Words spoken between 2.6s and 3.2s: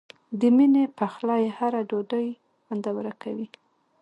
خوندوره